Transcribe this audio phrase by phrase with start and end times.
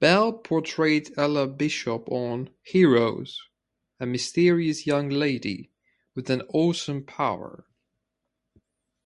[0.00, 3.38] Bell portrayed Elle Bishop on "Heroes",
[4.00, 5.70] a "mysterious young lady"
[6.14, 7.66] with an "awesome power".